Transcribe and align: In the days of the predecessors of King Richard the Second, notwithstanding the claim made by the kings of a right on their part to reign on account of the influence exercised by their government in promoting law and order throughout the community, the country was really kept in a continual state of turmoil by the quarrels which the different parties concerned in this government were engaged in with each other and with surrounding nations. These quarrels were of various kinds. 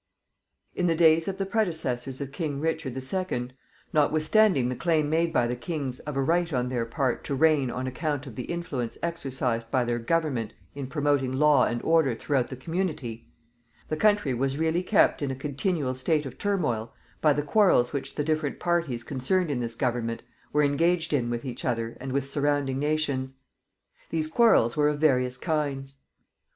In 0.73 0.87
the 0.87 0.95
days 0.95 1.27
of 1.27 1.37
the 1.37 1.45
predecessors 1.45 2.19
of 2.19 2.31
King 2.31 2.59
Richard 2.59 2.95
the 2.95 3.01
Second, 3.01 3.53
notwithstanding 3.93 4.67
the 4.67 4.75
claim 4.75 5.11
made 5.11 5.31
by 5.31 5.45
the 5.45 5.55
kings 5.55 5.99
of 5.99 6.17
a 6.17 6.23
right 6.23 6.51
on 6.51 6.69
their 6.69 6.87
part 6.87 7.23
to 7.25 7.35
reign 7.35 7.69
on 7.69 7.85
account 7.85 8.25
of 8.25 8.33
the 8.35 8.45
influence 8.45 8.97
exercised 9.03 9.69
by 9.69 9.85
their 9.85 9.99
government 9.99 10.55
in 10.73 10.87
promoting 10.87 11.33
law 11.33 11.65
and 11.65 11.83
order 11.83 12.15
throughout 12.15 12.47
the 12.47 12.55
community, 12.55 13.31
the 13.89 13.95
country 13.95 14.33
was 14.33 14.57
really 14.57 14.81
kept 14.81 15.21
in 15.21 15.29
a 15.29 15.35
continual 15.35 15.93
state 15.93 16.25
of 16.25 16.39
turmoil 16.39 16.91
by 17.21 17.31
the 17.31 17.43
quarrels 17.43 17.93
which 17.93 18.15
the 18.15 18.23
different 18.23 18.59
parties 18.59 19.03
concerned 19.03 19.51
in 19.51 19.59
this 19.59 19.75
government 19.75 20.23
were 20.51 20.63
engaged 20.63 21.13
in 21.13 21.29
with 21.29 21.45
each 21.45 21.63
other 21.63 21.95
and 22.01 22.11
with 22.11 22.25
surrounding 22.25 22.79
nations. 22.79 23.35
These 24.09 24.29
quarrels 24.29 24.75
were 24.75 24.89
of 24.89 24.99
various 24.99 25.37
kinds. 25.37 25.97